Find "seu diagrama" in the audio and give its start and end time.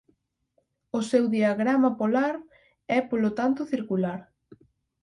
1.11-1.89